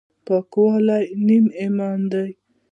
[0.25, 2.27] پاکي ولې نیم ایمان دی؟